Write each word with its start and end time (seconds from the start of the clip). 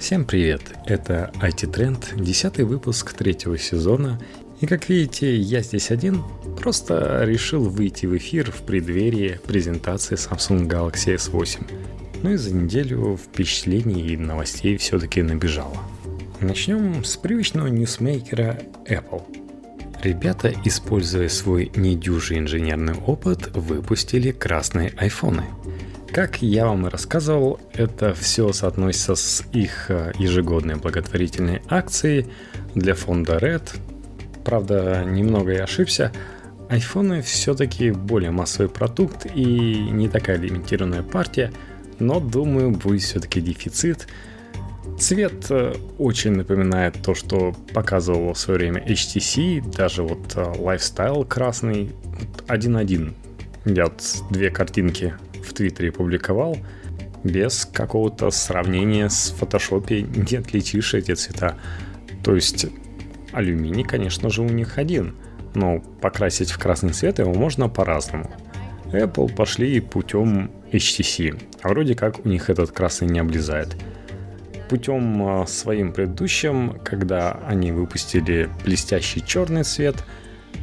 Всем 0.00 0.24
привет! 0.24 0.62
Это 0.86 1.30
IT 1.42 1.70
Trend, 1.74 2.24
десятый 2.24 2.64
выпуск 2.64 3.12
третьего 3.12 3.58
сезона. 3.58 4.18
И 4.62 4.66
как 4.66 4.88
видите, 4.88 5.36
я 5.36 5.60
здесь 5.60 5.90
один, 5.90 6.24
просто 6.58 7.24
решил 7.24 7.68
выйти 7.68 8.06
в 8.06 8.16
эфир 8.16 8.50
в 8.50 8.62
преддверии 8.62 9.38
презентации 9.46 10.16
Samsung 10.16 10.66
Galaxy 10.66 11.16
S8. 11.16 11.70
Ну 12.22 12.32
и 12.32 12.36
за 12.36 12.54
неделю 12.54 13.18
впечатлений 13.18 14.00
и 14.00 14.16
новостей 14.16 14.78
все-таки 14.78 15.20
набежало. 15.20 15.76
Начнем 16.40 17.04
с 17.04 17.18
привычного 17.18 17.66
ньюсмейкера 17.66 18.58
Apple. 18.86 19.22
Ребята, 20.02 20.54
используя 20.64 21.28
свой 21.28 21.70
недюжий 21.76 22.38
инженерный 22.38 22.94
опыт, 22.94 23.54
выпустили 23.54 24.32
красные 24.32 24.94
айфоны– 24.96 25.44
как 26.12 26.42
я 26.42 26.66
вам 26.66 26.86
и 26.86 26.90
рассказывал, 26.90 27.60
это 27.72 28.14
все 28.14 28.52
соотносится 28.52 29.14
с 29.14 29.44
их 29.52 29.90
э, 29.90 30.12
ежегодной 30.18 30.76
благотворительной 30.76 31.62
акцией 31.68 32.26
для 32.74 32.94
фонда 32.94 33.36
Red. 33.36 33.76
Правда, 34.44 35.04
немного 35.04 35.52
я 35.52 35.64
ошибся. 35.64 36.12
Айфоны 36.68 37.22
все-таки 37.22 37.90
более 37.90 38.30
массовый 38.30 38.68
продукт 38.68 39.26
и 39.34 39.44
не 39.44 40.08
такая 40.08 40.36
лимитированная 40.36 41.02
партия, 41.02 41.52
но 41.98 42.20
думаю, 42.20 42.70
будет 42.70 43.02
все-таки 43.02 43.40
дефицит. 43.40 44.08
Цвет 44.98 45.46
э, 45.50 45.74
очень 45.98 46.32
напоминает 46.32 47.02
то, 47.02 47.14
что 47.14 47.54
показывал 47.72 48.34
в 48.34 48.38
свое 48.38 48.58
время 48.58 48.84
HTC, 48.86 49.74
даже 49.76 50.02
вот 50.02 50.34
э, 50.34 50.42
Lifestyle 50.42 51.26
красный, 51.26 51.92
один-один. 52.48 53.14
Я 53.64 53.84
вот 53.84 54.02
две 54.30 54.50
картинки 54.50 55.14
в 55.50 55.54
Твиттере 55.54 55.92
публиковал, 55.92 56.56
без 57.24 57.66
какого-то 57.66 58.30
сравнения 58.30 59.10
с 59.10 59.30
фотошопе 59.30 60.02
не 60.02 60.38
отличишь 60.38 60.94
эти 60.94 61.14
цвета. 61.14 61.56
То 62.24 62.34
есть 62.34 62.66
алюминий, 63.32 63.84
конечно 63.84 64.30
же, 64.30 64.42
у 64.42 64.48
них 64.48 64.78
один, 64.78 65.16
но 65.54 65.80
покрасить 66.00 66.50
в 66.50 66.58
красный 66.58 66.92
цвет 66.92 67.18
его 67.18 67.34
можно 67.34 67.68
по-разному. 67.68 68.30
Apple 68.86 69.34
пошли 69.34 69.80
путем 69.80 70.50
HTC, 70.72 71.40
а 71.62 71.68
вроде 71.68 71.94
как 71.94 72.24
у 72.24 72.28
них 72.28 72.50
этот 72.50 72.70
красный 72.70 73.08
не 73.08 73.20
облезает. 73.20 73.76
Путем 74.68 75.22
а, 75.22 75.46
своим 75.46 75.92
предыдущим, 75.92 76.78
когда 76.84 77.40
они 77.46 77.72
выпустили 77.72 78.48
блестящий 78.64 79.24
черный 79.24 79.64
цвет, 79.64 79.96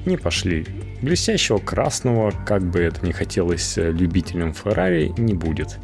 не 0.08 0.18
пошли. 0.18 0.66
Блестящего 1.02 1.60
красного, 1.60 2.32
как 2.46 2.64
бы 2.64 2.80
это 2.80 3.06
ни 3.06 3.12
хотелось 3.12 3.78
э, 3.78 3.92
любителям 3.92 4.54
Феррари, 4.54 5.14
не 5.18 5.34
будет. 5.34 5.78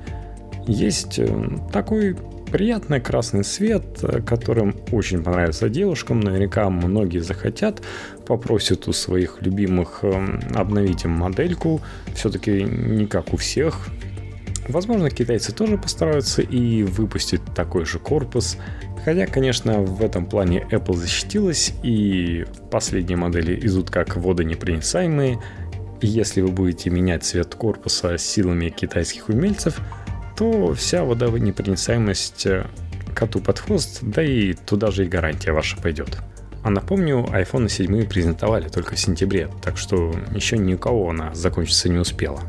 Есть 0.65 1.19
э, 1.19 1.27
такой 1.71 2.15
приятный 2.52 2.99
красный 2.99 3.43
цвет, 3.43 3.99
э, 4.02 4.21
которым 4.21 4.75
очень 4.91 5.21
понравится 5.21 5.69
девушкам. 5.69 6.19
Наверняка 6.19 6.69
многие 6.69 7.19
захотят, 7.19 7.83
попросят 8.25 8.88
у 8.88 8.93
своих 8.93 9.41
любимых 9.41 10.03
обновить 10.55 11.05
им 11.05 11.11
модельку. 11.11 11.81
Все-таки 12.15 12.63
не 12.63 13.05
как 13.05 13.33
у 13.33 13.37
всех. 13.37 13.89
Возможно, 14.69 15.09
китайцы 15.09 15.52
тоже 15.52 15.77
постараются 15.77 16.41
и 16.41 16.83
выпустить 16.83 17.41
такой 17.53 17.85
же 17.85 17.99
корпус. 17.99 18.58
Хотя, 19.05 19.25
конечно, 19.27 19.81
в 19.81 20.01
этом 20.01 20.25
плане 20.25 20.65
Apple 20.71 20.95
защитилась, 20.95 21.73
и 21.83 22.45
последние 22.71 23.17
модели 23.17 23.59
идут 23.67 23.89
как 23.89 24.15
водонепроницаемые. 24.15 25.39
И 26.01 26.07
если 26.07 26.41
вы 26.41 26.49
будете 26.49 26.89
менять 26.89 27.23
цвет 27.23 27.53
корпуса 27.55 28.17
силами 28.17 28.69
китайских 28.69 29.29
умельцев, 29.29 29.81
то 30.37 30.73
вся 30.73 31.03
водонепроницаемость 31.03 32.45
э, 32.45 32.65
коту 33.13 33.39
под 33.39 33.59
хвост, 33.59 33.99
да 34.01 34.23
и 34.23 34.53
туда 34.53 34.89
же 34.89 35.05
и 35.05 35.09
гарантия 35.09 35.51
ваша 35.51 35.77
пойдет. 35.77 36.17
А 36.63 36.69
напомню, 36.69 37.25
iPhone 37.29 37.67
7 37.67 38.07
презентовали 38.07 38.69
только 38.69 38.95
в 38.95 38.99
сентябре, 38.99 39.49
так 39.61 39.77
что 39.77 40.15
еще 40.33 40.57
ни 40.57 40.73
у 40.75 40.77
кого 40.77 41.09
она 41.09 41.35
закончиться 41.35 41.89
не 41.89 41.97
успела. 41.97 42.42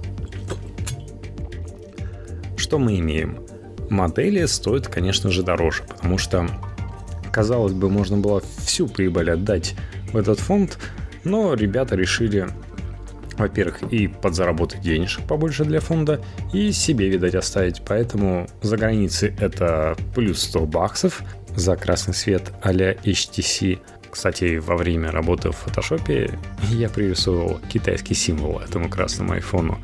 Что 2.57 2.79
мы 2.79 2.99
имеем? 3.01 3.44
Модели 3.95 4.45
стоят, 4.47 4.89
конечно 4.89 5.31
же, 5.31 5.43
дороже, 5.43 5.85
потому 5.89 6.19
что, 6.19 6.47
казалось 7.33 7.73
бы, 7.73 7.89
можно 7.89 8.17
было 8.17 8.43
всю 8.65 8.89
прибыль 8.89 9.31
отдать 9.31 9.75
в 10.13 10.17
этот 10.17 10.41
фонд, 10.41 10.79
но 11.25 11.55
ребята 11.55 11.97
решили, 11.97 12.49
во-первых, 13.39 13.83
и 13.85 14.09
подзаработать 14.09 14.81
денежек 14.81 15.27
побольше 15.27 15.65
для 15.65 15.81
фонда, 15.81 16.21
и 16.53 16.73
себе, 16.73 17.09
видать, 17.09 17.35
оставить. 17.35 17.83
Поэтому 17.87 18.49
за 18.63 18.77
границей 18.77 19.35
это 19.39 19.97
плюс 20.15 20.43
100 20.43 20.67
баксов 20.67 21.23
за 21.57 21.77
красный 21.77 22.15
свет 22.15 22.53
а-ля 22.63 22.93
HTC. 22.93 23.79
Кстати, 24.11 24.59
во 24.59 24.77
время 24.77 25.11
работы 25.11 25.51
в 25.51 25.57
фотошопе 25.57 26.39
я 26.71 26.89
пририсовал 26.89 27.61
китайский 27.73 28.15
символ 28.15 28.61
этому 28.61 28.89
красному 28.89 29.33
айфону 29.33 29.79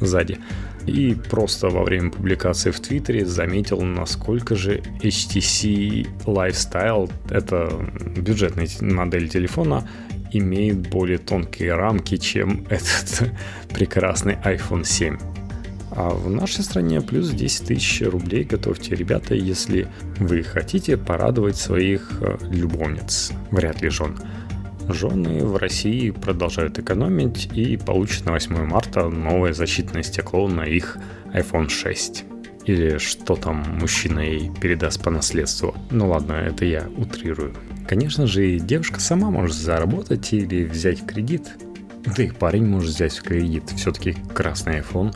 сзади. 0.00 0.38
И 0.86 1.14
просто 1.14 1.68
во 1.68 1.82
время 1.82 2.10
публикации 2.10 2.70
в 2.70 2.80
Твиттере 2.80 3.26
заметил, 3.26 3.80
насколько 3.80 4.54
же 4.54 4.82
HTC 5.02 6.06
Lifestyle, 6.24 7.10
это 7.28 7.70
бюджетная 8.16 8.68
модель 8.80 9.28
телефона, 9.28 9.88
имеет 10.32 10.88
более 10.88 11.18
тонкие 11.18 11.74
рамки, 11.74 12.16
чем 12.16 12.66
этот 12.70 13.30
прекрасный 13.72 14.34
iPhone 14.44 14.84
7. 14.84 15.18
А 15.90 16.10
в 16.10 16.28
нашей 16.28 16.62
стране 16.62 17.00
плюс 17.00 17.30
10 17.30 17.68
тысяч 17.68 18.02
рублей 18.02 18.44
готовьте, 18.44 18.94
ребята, 18.94 19.34
если 19.34 19.88
вы 20.18 20.42
хотите 20.42 20.96
порадовать 20.96 21.56
своих 21.56 22.18
э, 22.20 22.36
любовниц, 22.50 23.32
вряд 23.50 23.80
ли 23.80 23.88
жен. 23.88 24.14
Жены 24.88 25.44
в 25.44 25.56
России 25.56 26.10
продолжают 26.10 26.78
экономить 26.78 27.48
и 27.52 27.76
получат 27.76 28.26
на 28.26 28.32
8 28.32 28.64
марта 28.66 29.08
новое 29.08 29.52
защитное 29.52 30.02
стекло 30.02 30.48
на 30.48 30.62
их 30.62 30.96
iPhone 31.34 31.68
6. 31.68 32.24
Или 32.66 32.98
что 32.98 33.36
там 33.36 33.64
мужчина 33.80 34.20
ей 34.20 34.50
передаст 34.60 35.02
по 35.02 35.10
наследству. 35.10 35.74
Ну 35.90 36.08
ладно, 36.08 36.32
это 36.32 36.64
я 36.64 36.88
утрирую. 36.96 37.54
Конечно 37.88 38.26
же, 38.26 38.58
девушка 38.58 39.00
сама 39.00 39.30
может 39.30 39.56
заработать 39.56 40.32
или 40.32 40.64
взять 40.64 41.06
кредит. 41.06 41.48
Да 42.16 42.22
и 42.22 42.30
парень 42.30 42.66
может 42.66 42.94
взять 42.94 43.16
в 43.16 43.22
кредит. 43.22 43.70
Все-таки 43.76 44.16
красный 44.34 44.80
iPhone. 44.80 45.14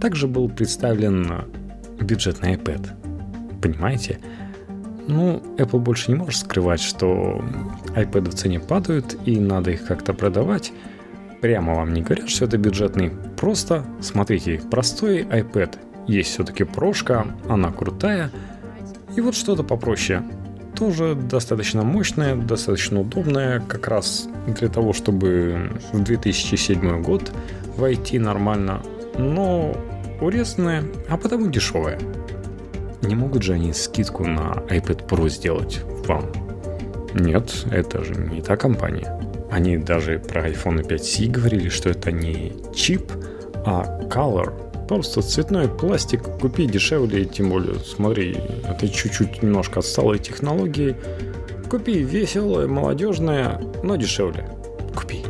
Также 0.00 0.26
был 0.26 0.48
представлен 0.48 1.44
бюджетный 2.00 2.54
iPad. 2.54 3.60
Понимаете? 3.60 4.18
Ну, 5.06 5.42
Apple 5.56 5.78
больше 5.78 6.10
не 6.10 6.16
может 6.16 6.40
скрывать, 6.40 6.80
что 6.80 7.42
iPad 7.96 8.30
в 8.30 8.34
цене 8.34 8.60
падают 8.60 9.16
и 9.24 9.38
надо 9.38 9.72
их 9.72 9.84
как-то 9.86 10.12
продавать. 10.12 10.72
Прямо 11.40 11.74
вам 11.74 11.94
не 11.94 12.02
говорят, 12.02 12.28
что 12.28 12.44
это 12.44 12.58
бюджетный. 12.58 13.10
Просто, 13.36 13.84
смотрите, 14.00 14.60
простой 14.70 15.22
iPad. 15.22 15.78
Есть 16.06 16.30
все-таки 16.30 16.64
прошка, 16.64 17.26
она 17.48 17.70
крутая. 17.70 18.30
И 19.16 19.20
вот 19.20 19.34
что-то 19.34 19.62
попроще. 19.62 20.22
Тоже 20.76 21.14
достаточно 21.14 21.82
мощное, 21.82 22.36
достаточно 22.36 23.00
удобное, 23.00 23.60
как 23.60 23.88
раз 23.88 24.28
для 24.46 24.68
того, 24.68 24.92
чтобы 24.92 25.80
в 25.92 26.02
2007 26.02 27.02
год 27.02 27.32
войти 27.76 28.18
нормально, 28.18 28.82
но 29.18 29.76
урезанное, 30.20 30.84
а 31.08 31.16
потому 31.16 31.48
дешевое. 31.48 31.98
Не 33.02 33.14
могут 33.14 33.42
же 33.42 33.54
они 33.54 33.72
скидку 33.72 34.26
на 34.26 34.62
iPad 34.68 35.06
Pro 35.06 35.28
сделать 35.28 35.80
вам? 36.06 36.30
Нет, 37.14 37.64
это 37.70 38.04
же 38.04 38.14
не 38.14 38.42
та 38.42 38.56
компания. 38.56 39.20
Они 39.50 39.78
даже 39.78 40.18
про 40.18 40.48
iPhone 40.48 40.86
5C 40.86 41.28
говорили, 41.28 41.68
что 41.68 41.90
это 41.90 42.12
не 42.12 42.52
чип, 42.74 43.10
а 43.66 44.00
color. 44.08 44.86
Просто 44.86 45.22
цветной 45.22 45.68
пластик 45.68 46.22
купи 46.40 46.66
дешевле, 46.66 47.24
тем 47.24 47.50
более, 47.50 47.76
смотри, 47.80 48.36
это 48.68 48.88
чуть-чуть 48.88 49.42
немножко 49.42 49.80
отсталой 49.80 50.18
технологии. 50.18 50.96
Купи 51.70 52.02
веселое, 52.02 52.66
молодежное, 52.66 53.60
но 53.82 53.96
дешевле. 53.96 54.48
Купи. 54.94 55.24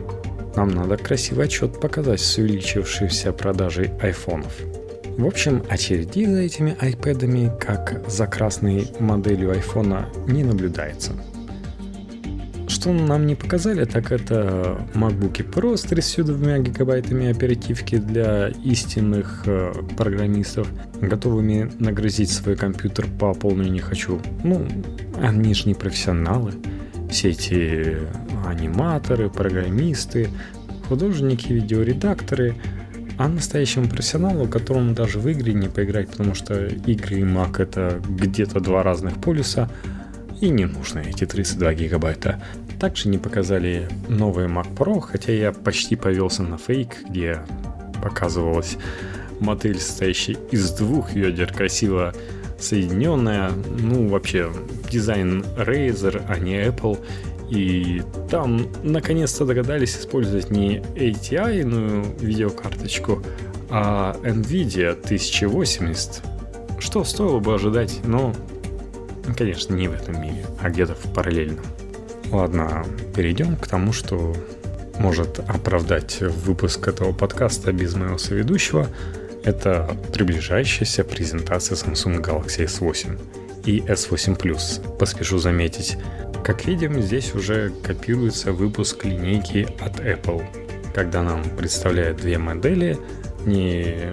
Нам 0.57 0.71
надо 0.71 0.97
красивый 0.97 1.47
отчет 1.47 1.79
показать 1.81 2.21
с 2.21 2.39
увеличившейся 2.39 3.33
продажей 3.33 3.91
айфонов. 4.01 4.53
В 5.21 5.27
общем, 5.27 5.63
очередей 5.69 6.25
за 6.25 6.39
этими 6.39 6.71
iPad'ами, 6.81 7.55
как 7.59 8.09
за 8.09 8.27
красной 8.27 8.91
моделью 9.01 9.51
iPhone, 9.53 10.07
не 10.27 10.43
наблюдается. 10.43 11.13
Что 12.67 12.91
нам 12.95 13.27
не 13.27 13.35
показали, 13.35 13.85
так 13.85 14.13
это 14.13 14.81
MacBook 14.95 15.53
Pro 15.53 15.77
с 15.77 15.83
32 15.83 16.61
гигабайтами 16.61 17.29
оперативки 17.29 17.97
для 17.97 18.49
истинных 18.65 19.43
э, 19.45 19.75
программистов, 19.95 20.69
готовыми 21.03 21.71
нагрузить 21.79 22.31
свой 22.31 22.57
компьютер 22.57 23.07
по 23.19 23.35
полной 23.35 23.69
не 23.69 23.81
хочу. 23.81 24.23
Ну, 24.43 24.67
они 25.23 25.53
же 25.53 25.69
не 25.69 25.75
профессионалы. 25.75 26.55
Все 27.11 27.29
эти 27.29 27.99
аниматоры, 28.47 29.29
программисты, 29.29 30.31
художники, 30.89 31.53
видеоредакторы– 31.53 32.55
А 33.21 33.29
настоящему 33.29 33.87
профессионалу, 33.87 34.49
которому 34.49 34.95
даже 34.95 35.19
в 35.19 35.29
игры 35.29 35.53
не 35.53 35.69
поиграть, 35.69 36.09
потому 36.09 36.35
что 36.35 36.65
игры 36.65 37.19
и 37.19 37.23
Mac 37.23 37.63
это 37.63 38.01
где-то 38.09 38.61
два 38.61 38.83
разных 38.83 39.21
полюса, 39.21 39.69
и 40.41 40.49
не 40.49 40.65
нужны 40.65 41.05
эти 41.07 41.27
32 41.27 41.75
гигабайта. 41.75 42.43
Также 42.81 43.11
не 43.11 43.19
показали 43.19 43.91
новый 44.09 44.47
Mac 44.47 44.75
Pro, 44.75 45.03
хотя 45.03 45.33
я 45.33 45.53
почти 45.53 45.97
повелся 45.97 46.45
на 46.45 46.57
фейк, 46.57 46.97
где 47.11 47.43
показывалась 48.03 48.79
модель, 49.39 49.81
состоящая 49.81 50.39
из 50.51 50.71
двух 50.71 51.13
ведер, 51.13 51.53
красиво 51.53 52.15
соединенная. 52.59 53.51
Ну, 53.51 54.09
вообще, 54.09 54.51
дизайн 54.91 55.45
Razer, 55.59 56.23
а 56.27 56.39
не 56.39 56.55
Apple. 56.65 56.99
И 57.51 58.03
там 58.31 58.69
наконец-то 58.85 59.45
догадались 59.45 59.97
использовать 59.97 60.51
не 60.51 60.79
ATI-ную 60.95 62.05
видеокарточку, 62.21 63.23
а 63.69 64.17
NVIDIA 64.23 64.93
1080. 64.93 66.23
Что 66.79 67.05
стоило 67.05 67.41
бы 67.41 67.55
ожидать, 67.55 68.01
но, 68.05 68.35
конечно, 69.37 69.75
не 69.75 69.89
в 69.89 69.93
этом 69.93 70.23
мире, 70.23 70.47
а 70.61 70.71
где-то 70.71 70.95
в 70.95 71.13
параллельном. 71.13 71.65
Ладно, 72.31 72.87
перейдем 73.15 73.57
к 73.57 73.67
тому, 73.67 73.93
что 73.93 74.35
может 74.99 75.41
оправдать 75.41 76.21
выпуск 76.21 76.87
этого 76.87 77.13
подкаста 77.13 77.73
без 77.73 77.95
моего 77.95 78.19
соведущего. 78.19 78.87
Это 79.43 79.97
приближающаяся 80.13 81.03
презентация 81.03 81.75
Samsung 81.75 82.23
Galaxy 82.23 82.67
S8 82.67 83.19
и 83.65 83.81
S8 83.81 84.39
Plus. 84.39 84.97
Поспешу 84.99 85.39
заметить, 85.39 85.97
как 86.45 86.67
видим, 86.67 87.01
здесь 87.01 87.35
уже 87.35 87.71
копируется 87.83 88.53
выпуск 88.53 89.05
линейки 89.05 89.69
от 89.81 90.01
Apple, 90.01 90.45
когда 90.95 91.23
нам 91.23 91.43
представляют 91.57 92.19
две 92.19 92.39
модели, 92.39 92.99
не 93.45 94.13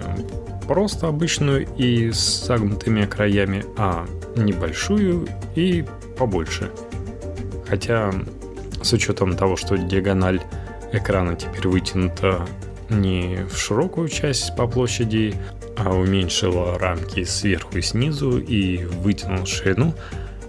просто 0.66 1.08
обычную 1.08 1.66
и 1.76 2.10
с 2.12 2.18
согнутыми 2.18 3.06
краями, 3.06 3.64
а 3.76 4.06
небольшую 4.36 5.26
и 5.54 5.84
побольше. 6.16 6.70
Хотя 7.66 8.12
с 8.82 8.92
учетом 8.92 9.36
того, 9.36 9.56
что 9.56 9.76
диагональ 9.76 10.40
экрана 10.92 11.36
теперь 11.36 11.68
вытянута 11.68 12.46
не 12.90 13.46
в 13.50 13.56
широкую 13.58 14.08
часть 14.08 14.54
по 14.56 14.66
площади, 14.66 15.34
а 15.76 15.94
уменьшила 15.94 16.78
рамки 16.78 17.24
сверху 17.24 17.78
и 17.78 17.82
снизу 17.82 18.38
и 18.38 18.84
вытянул 18.84 19.46
ширину, 19.46 19.94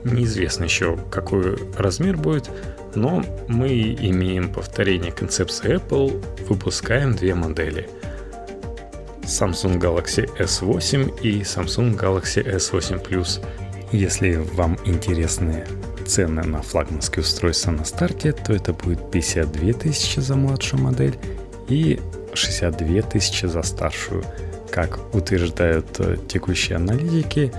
Неизвестно 0.03 0.63
еще, 0.63 0.97
какой 1.11 1.57
размер 1.77 2.17
будет, 2.17 2.49
но 2.95 3.23
мы 3.47 3.69
имеем 3.99 4.51
повторение 4.51 5.11
концепции 5.11 5.75
Apple, 5.75 6.23
выпускаем 6.47 7.15
две 7.15 7.35
модели. 7.35 7.89
Samsung 9.23 9.79
Galaxy 9.79 10.27
S8 10.37 11.21
и 11.21 11.41
Samsung 11.41 11.97
Galaxy 11.97 12.43
S8 12.43 13.07
Plus. 13.07 13.43
Если 13.91 14.35
вам 14.53 14.77
интересны 14.85 15.65
цены 16.05 16.43
на 16.43 16.61
флагманские 16.61 17.21
устройства 17.21 17.71
на 17.71 17.85
старте, 17.85 18.31
то 18.31 18.53
это 18.53 18.73
будет 18.73 19.11
52 19.11 19.73
тысячи 19.73 20.19
за 20.19 20.35
младшую 20.35 20.81
модель 20.81 21.15
и 21.67 21.99
62 22.33 23.01
тысячи 23.03 23.45
за 23.45 23.61
старшую. 23.61 24.23
Как 24.71 24.99
утверждают 25.13 25.99
э, 25.99 26.17
текущие 26.27 26.77
аналитики, 26.77 27.51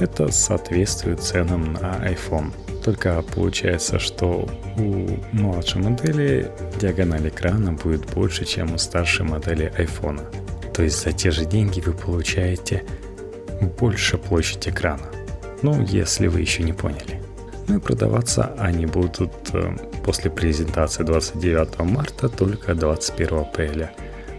это 0.00 0.30
соответствует 0.32 1.22
ценам 1.22 1.72
на 1.72 2.06
iPhone. 2.06 2.52
Только 2.82 3.22
получается, 3.34 3.98
что 3.98 4.48
у 4.76 5.06
младшей 5.32 5.80
модели 5.80 6.50
диагональ 6.80 7.28
экрана 7.28 7.72
будет 7.72 8.06
больше, 8.12 8.44
чем 8.44 8.74
у 8.74 8.78
старшей 8.78 9.24
модели 9.24 9.72
iPhone. 9.78 10.20
То 10.72 10.82
есть 10.82 11.02
за 11.02 11.12
те 11.12 11.30
же 11.30 11.44
деньги 11.44 11.80
вы 11.80 11.92
получаете 11.92 12.84
больше 13.78 14.18
площадь 14.18 14.68
экрана. 14.68 15.06
Ну, 15.62 15.82
если 15.84 16.26
вы 16.26 16.40
еще 16.40 16.62
не 16.62 16.72
поняли. 16.72 17.22
Ну 17.68 17.76
и 17.76 17.80
продаваться 17.80 18.52
они 18.58 18.84
будут 18.84 19.32
э, 19.54 19.74
после 20.04 20.30
презентации 20.30 21.02
29 21.02 21.78
марта 21.80 22.28
только 22.28 22.74
21 22.74 23.38
апреля. 23.38 23.92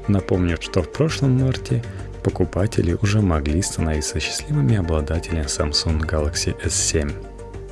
Напомню, 0.08 0.58
что 0.62 0.84
в 0.84 0.92
прошлом 0.92 1.44
марте 1.44 1.84
покупатели 2.26 2.98
уже 3.04 3.22
могли 3.22 3.62
становиться 3.62 4.20
счастливыми 4.20 4.78
обладателями 4.78 5.46
Samsung 5.46 6.00
Galaxy 6.00 6.60
S7. 6.60 7.14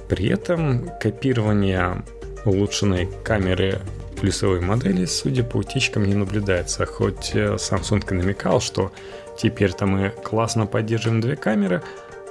При 0.07 0.27
этом 0.27 0.91
копирование 1.01 2.03
улучшенной 2.45 3.09
камеры 3.23 3.81
плюсовой 4.21 4.61
модели, 4.61 5.05
судя 5.05 5.43
по 5.43 5.57
утечкам, 5.57 6.05
не 6.05 6.13
наблюдается, 6.13 6.85
хоть 6.85 7.31
э, 7.33 7.55
Samsung 7.55 8.13
намекал, 8.13 8.61
что 8.61 8.91
теперь-то 9.39 9.87
мы 9.87 10.11
классно 10.11 10.67
поддерживаем 10.67 11.19
две 11.19 11.35
камеры, 11.35 11.81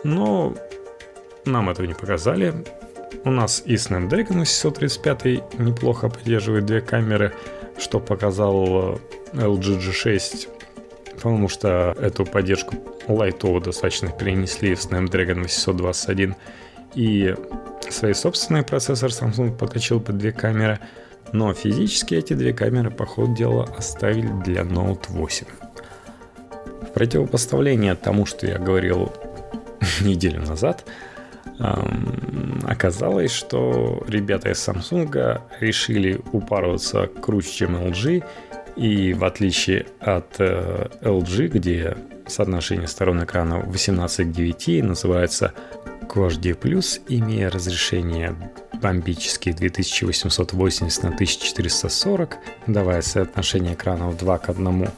но 0.04 0.54
нам 1.44 1.70
этого 1.70 1.86
не 1.86 1.94
показали. 1.94 2.54
У 3.24 3.30
нас 3.32 3.64
и 3.66 3.74
Snapdragon 3.74 4.38
835 4.38 5.58
неплохо 5.58 6.08
поддерживает 6.08 6.66
две 6.66 6.80
камеры, 6.80 7.32
что 7.78 7.98
показал 7.98 8.94
э, 8.94 8.96
LG 9.32 9.80
G6 9.80 10.48
потому 11.22 11.48
что 11.48 11.96
эту 12.00 12.24
поддержку 12.24 12.74
лайтово 13.06 13.60
достаточно 13.60 14.08
перенесли 14.08 14.74
в 14.74 14.80
Snapdragon 14.80 15.42
821 15.42 16.34
и 16.94 17.34
свой 17.88 18.14
собственный 18.14 18.64
процессор 18.64 19.10
Samsung 19.10 19.56
подключил 19.56 20.00
под 20.00 20.18
две 20.18 20.32
камеры, 20.32 20.80
но 21.32 21.54
физически 21.54 22.14
эти 22.14 22.32
две 22.32 22.52
камеры 22.52 22.90
по 22.90 23.06
ходу 23.06 23.34
дела 23.34 23.68
оставили 23.78 24.30
для 24.42 24.62
Note 24.62 25.04
8. 25.10 25.46
В 26.82 26.92
противопоставление 26.92 27.94
тому, 27.94 28.26
что 28.26 28.46
я 28.46 28.58
говорил 28.58 29.12
неделю 30.00 30.42
назад, 30.42 30.84
оказалось, 32.64 33.30
что 33.30 34.02
ребята 34.08 34.50
из 34.50 34.68
Samsung 34.68 35.40
решили 35.60 36.20
упарываться 36.32 37.06
круче, 37.06 37.50
чем 37.50 37.76
LG 37.76 38.24
и 38.76 39.12
в 39.12 39.24
отличие 39.24 39.86
от 40.00 40.36
э, 40.38 40.88
LG, 41.02 41.48
где 41.48 41.96
соотношение 42.26 42.88
сторон 42.88 43.24
экрана 43.24 43.58
18 43.58 44.28
к 44.28 44.32
9 44.32 44.84
называется 44.84 45.52
QHD+, 46.08 46.56
имея 47.08 47.50
разрешение 47.50 48.36
бомбические 48.80 49.54
2880 49.54 51.02
на 51.02 51.08
1440, 51.10 52.38
давая 52.66 53.02
соотношение 53.02 53.74
экранов 53.74 54.18
2 54.18 54.38
к 54.38 54.48
1 54.48 54.88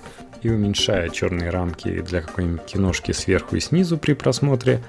и 0.43 0.50
уменьшая 0.50 1.09
черные 1.09 1.50
рамки 1.50 2.00
для 2.00 2.20
какой-нибудь 2.20 2.65
киношки 2.65 3.12
сверху 3.12 3.56
и 3.56 3.61
снизу 3.61 3.99
при 3.99 4.15
просмотре, 4.15 4.81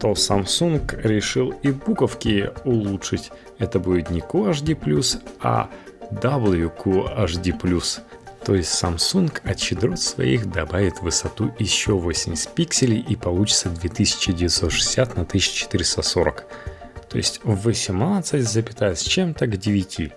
то 0.00 0.12
Samsung 0.12 1.00
решил 1.02 1.50
и 1.62 1.70
буковки 1.70 2.50
улучшить. 2.64 3.30
Это 3.58 3.80
будет 3.80 4.10
не 4.10 4.20
QHD+, 4.20 4.76
а 5.40 5.68
WQHD+. 6.12 7.52
То 8.44 8.56
есть 8.56 8.82
Samsung 8.82 9.40
от 9.44 9.60
щедрот 9.60 10.00
своих 10.00 10.50
добавит 10.50 11.00
высоту 11.00 11.54
еще 11.58 11.92
80 11.92 12.50
пикселей 12.54 12.98
и 12.98 13.14
получится 13.14 13.70
2960 13.70 15.16
на 15.16 15.22
1440. 15.22 16.46
То 17.08 17.16
есть 17.16 17.40
18 17.44 18.42
запятая 18.42 18.94
с 18.94 19.02
чем-то 19.02 19.46
к 19.46 19.56
9. 19.56 20.12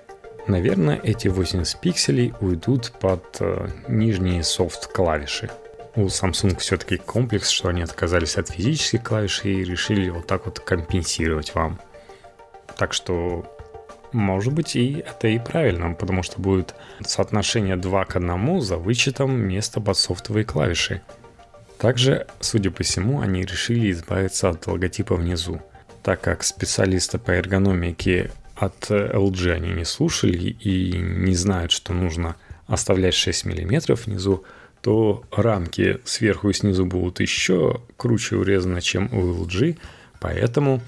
Наверное, 0.48 1.00
эти 1.03 1.27
80 1.27 1.79
пикселей 1.82 2.34
уйдут 2.39 2.94
под 3.00 3.38
э, 3.39 3.67
нижние 3.88 4.44
софт-клавиши. 4.44 5.50
У 5.96 6.05
Samsung 6.05 6.58
все-таки 6.58 6.98
комплекс, 6.98 7.50
что 7.50 7.70
они 7.70 7.82
отказались 7.82 8.38
от 8.38 8.50
физических 8.50 9.03
клавиш 9.03 9.46
и 9.46 9.63
решили 9.63 10.10
вот 10.10 10.27
так 10.27 10.46
вот 10.46 10.60
компенсировать 10.60 11.53
вам. 11.55 11.79
Так 12.77 12.94
что 12.94 13.46
может 14.15 14.53
быть, 14.53 14.75
и 14.75 15.03
это 15.05 15.27
и 15.27 15.38
правильно, 15.39 15.93
потому 15.93 16.24
что 16.24 16.41
будет 16.41 16.74
соотношение 17.05 17.75
2 17.75 18.05
к 18.05 18.15
1 18.15 18.62
за 18.62 18.77
вычетом 18.77 19.38
места 19.39 19.81
под 19.81 19.98
софтовые 19.98 20.45
клавиши. 20.45 21.01
Также, 21.77 22.25
судя 22.39 22.72
по 22.72 22.84
всему, 22.84 23.19
они 23.19 23.43
решили 23.43 23.91
избавиться 23.91 24.50
от 24.50 24.65
логотипа 24.65 25.15
внизу, 25.15 25.62
так 26.01 26.22
как 26.22 26.43
специалисты 26.43 27.17
по 27.19 27.31
эргономике 27.31 28.31
от 28.55 28.89
LG 28.89 29.51
они 29.51 29.72
не 29.72 29.84
слушали 29.84 30.38
и 30.38 30.98
не 30.98 31.36
знают, 31.36 31.72
что 31.72 31.93
нужно 31.93 32.38
оставлять 32.67 33.13
6 33.13 33.45
мм 33.45 33.95
внизу, 33.95 34.45
то 34.81 35.24
рамки 35.31 36.00
сверху 36.05 36.50
и 36.50 36.53
снизу 36.53 36.86
будут 36.86 37.19
еще 37.19 37.81
круче 37.98 38.38
урезаны, 38.38 38.81
чем 38.81 39.10
у 39.12 39.43
LG, 39.43 39.77
поэтому 40.22 40.81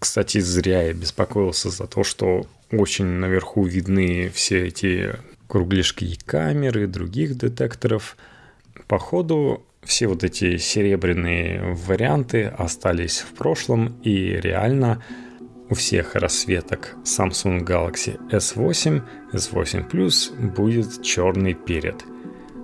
кстати, 0.00 0.38
зря 0.38 0.82
я 0.82 0.94
беспокоился 0.94 1.68
за 1.68 1.86
то, 1.86 2.02
что 2.02 2.46
очень 2.72 3.04
наверху 3.04 3.64
видны 3.64 4.30
все 4.30 4.66
эти 4.66 5.14
кругляшки 5.46 6.04
и 6.04 6.16
камеры, 6.16 6.86
других 6.86 7.36
детекторов. 7.36 8.16
Походу, 8.88 9.62
все 9.82 10.06
вот 10.06 10.24
эти 10.24 10.56
серебряные 10.56 11.74
варианты 11.86 12.46
остались 12.46 13.20
в 13.20 13.34
прошлом, 13.34 14.00
и 14.02 14.40
реально 14.40 15.02
у 15.68 15.74
всех 15.74 16.14
расцветок 16.14 16.96
Samsung 17.04 17.60
Galaxy 17.64 18.18
S8, 18.30 19.02
S8 19.34 19.90
Plus 19.90 20.34
будет 20.34 21.02
черный 21.02 21.52
перед. 21.52 22.02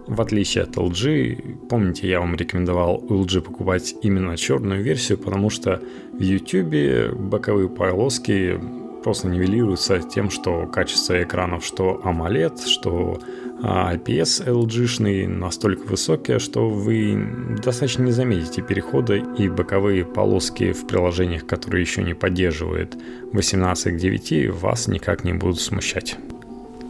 В 0.06 0.20
отличие 0.20 0.64
от 0.64 0.76
LG, 0.76 1.68
помните, 1.68 2.08
я 2.08 2.20
вам 2.20 2.36
рекомендовал 2.36 3.02
LG 3.08 3.40
покупать 3.40 3.94
именно 4.02 4.36
черную 4.36 4.82
версию, 4.82 5.18
потому 5.18 5.50
что 5.50 5.80
в 6.12 6.20
YouTube 6.20 7.14
боковые 7.14 7.68
полоски 7.68 8.58
просто 9.02 9.28
нивелируются 9.28 10.00
тем, 10.00 10.30
что 10.30 10.66
качество 10.66 11.22
экранов, 11.22 11.64
что 11.64 12.00
AMOLED, 12.04 12.66
что 12.66 13.20
IPS 13.62 14.42
а, 14.44 14.50
LG-шный 14.50 15.28
настолько 15.28 15.86
высокие, 15.86 16.38
что 16.40 16.68
вы 16.68 17.16
достаточно 17.62 18.02
не 18.02 18.12
заметите 18.12 18.62
перехода 18.62 19.14
и 19.14 19.48
боковые 19.48 20.04
полоски 20.04 20.72
в 20.72 20.86
приложениях, 20.86 21.46
которые 21.46 21.82
еще 21.82 22.02
не 22.02 22.14
поддерживают 22.14 22.96
18 23.32 23.94
к 23.94 23.96
9, 23.96 24.50
вас 24.50 24.88
никак 24.88 25.24
не 25.24 25.32
будут 25.32 25.60
смущать. 25.60 26.16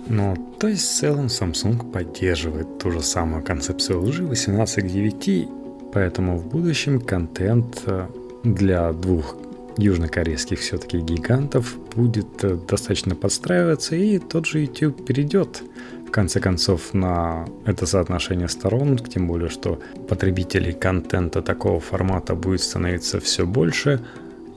Но 0.09 0.37
то 0.59 0.69
есть 0.69 0.85
в 0.85 0.99
целом 0.99 1.27
Samsung 1.27 1.91
поддерживает 1.91 2.79
ту 2.79 2.91
же 2.91 3.03
самую 3.03 3.43
концепцию 3.43 4.03
лжи 4.03 4.25
18 4.25 4.85
к 4.85 4.87
9, 4.87 5.49
поэтому 5.93 6.39
в 6.39 6.47
будущем 6.47 7.01
контент 7.01 7.83
э, 7.87 8.07
для 8.45 8.93
двух 8.93 9.37
южнокорейских 9.79 10.61
все-таки 10.61 10.99
гигантов 10.99 11.77
будет 11.95 12.45
э, 12.45 12.57
достаточно 12.69 13.15
подстраиваться, 13.15 13.97
и 13.97 14.19
тот 14.19 14.47
же 14.47 14.61
YouTube 14.61 15.05
перейдет 15.05 15.63
в 16.07 16.11
конце 16.11 16.41
концов 16.41 16.95
на 16.95 17.47
это 17.65 17.85
соотношение 17.87 18.49
сторон, 18.49 18.97
тем 18.99 19.27
более, 19.27 19.49
что 19.49 19.81
потребителей 20.09 20.73
контента 20.73 21.43
такого 21.43 21.81
формата 21.81 22.35
будет 22.35 22.61
становиться 22.61 23.21
все 23.21 23.45
больше, 23.45 24.01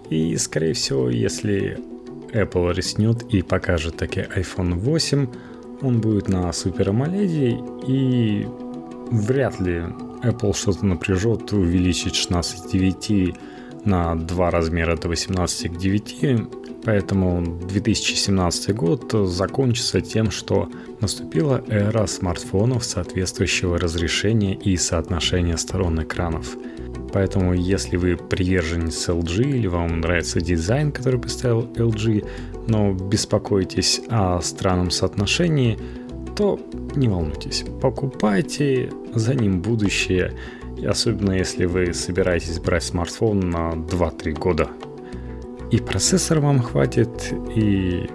и, 0.09 0.37
скорее 0.37 0.73
всего, 0.73 1.09
если 1.09 1.79
Apple 2.33 2.73
рискнет 2.73 3.23
и 3.33 3.41
покажет 3.41 3.97
таки 3.97 4.21
iPhone 4.21 4.75
8. 4.75 5.27
Он 5.81 6.01
будет 6.01 6.27
на 6.27 6.49
Super 6.49 6.89
AMOLED 6.89 7.85
и 7.87 8.47
вряд 9.11 9.59
ли 9.59 9.83
Apple 10.23 10.53
что-то 10.55 10.85
напряжет 10.85 11.51
увеличить 11.53 12.15
16.9 12.15 13.35
на 13.85 14.15
два 14.15 14.51
размера 14.51 14.97
до 14.97 15.07
18 15.07 15.73
к 15.73 15.77
9. 15.77 16.85
Поэтому 16.85 17.59
2017 17.67 18.75
год 18.75 19.11
закончится 19.27 20.01
тем, 20.01 20.31
что 20.31 20.69
наступила 21.01 21.63
эра 21.67 22.05
смартфонов 22.05 22.83
соответствующего 22.83 23.77
разрешения 23.77 24.55
и 24.55 24.75
соотношения 24.77 25.57
сторон 25.57 26.01
экранов– 26.03 26.55
Поэтому, 27.11 27.53
если 27.53 27.97
вы 27.97 28.15
приверженец 28.17 29.09
LG 29.09 29.43
или 29.43 29.67
вам 29.67 30.01
нравится 30.01 30.41
дизайн, 30.41 30.91
который 30.91 31.19
представил 31.19 31.61
LG, 31.75 32.27
но 32.67 32.93
беспокоитесь 32.93 34.01
о 34.09 34.41
странном 34.41 34.91
соотношении, 34.91 35.77
то 36.35 36.59
не 36.95 37.09
волнуйтесь, 37.09 37.65
покупайте, 37.81 38.91
за 39.13 39.35
ним 39.35 39.61
будущее, 39.61 40.33
особенно 40.87 41.33
если 41.33 41.65
вы 41.65 41.93
собираетесь 41.93 42.59
брать 42.59 42.83
смартфон 42.83 43.39
на 43.49 43.71
2-3 43.73 44.31
года. 44.33 44.69
И 45.71 45.77
процессор 45.77 46.39
вам 46.39 46.61
хватит, 46.61 47.33
и 47.55 48.09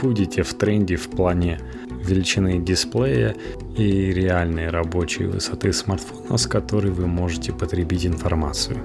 будете 0.00 0.42
в 0.42 0.52
тренде 0.54 0.96
в 0.96 1.08
плане 1.08 1.60
величины 2.02 2.58
дисплея 2.58 3.34
и 3.76 4.12
реальной 4.12 4.68
рабочей 4.68 5.24
высоты 5.24 5.72
смартфона, 5.72 6.36
с 6.36 6.46
которой 6.46 6.90
вы 6.90 7.06
можете 7.06 7.52
потребить 7.52 8.06
информацию. 8.06 8.78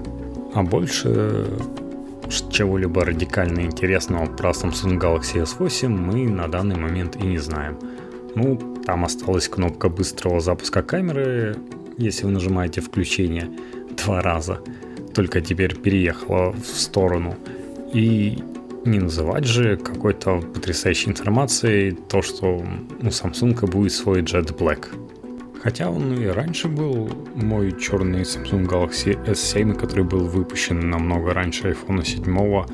А 0.54 0.62
больше 0.62 1.46
чего-либо 2.50 3.04
радикально 3.04 3.60
интересного 3.60 4.26
про 4.26 4.50
Samsung 4.50 4.98
Galaxy 4.98 5.42
S8 5.44 5.88
мы 5.88 6.28
на 6.28 6.48
данный 6.48 6.76
момент 6.76 7.16
и 7.16 7.26
не 7.26 7.38
знаем. 7.38 7.78
Ну, 8.34 8.58
там 8.84 9.04
осталась 9.04 9.48
кнопка 9.48 9.88
быстрого 9.88 10.40
запуска 10.40 10.82
камеры, 10.82 11.56
если 11.96 12.26
вы 12.26 12.32
нажимаете 12.32 12.80
включение 12.80 13.50
два 14.04 14.22
раза. 14.22 14.60
Только 15.14 15.40
теперь 15.40 15.74
переехала 15.74 16.52
в 16.52 16.66
сторону. 16.66 17.34
И 17.92 18.38
не 18.90 18.98
называть 18.98 19.44
же 19.44 19.76
какой-то 19.76 20.40
потрясающей 20.40 21.10
информацией 21.10 21.92
то, 22.08 22.22
что 22.22 22.56
у 22.56 23.06
Samsung 23.06 23.66
будет 23.66 23.92
свой 23.92 24.22
Jet 24.22 24.56
Black. 24.56 24.86
Хотя 25.62 25.90
он 25.90 26.14
и 26.14 26.26
раньше 26.26 26.68
был 26.68 27.10
мой 27.34 27.72
черный 27.80 28.22
Samsung 28.22 28.66
Galaxy 28.66 29.18
S7, 29.26 29.74
который 29.74 30.04
был 30.04 30.26
выпущен 30.26 30.88
намного 30.90 31.34
раньше 31.34 31.70
iPhone 31.70 32.04
7, 32.04 32.64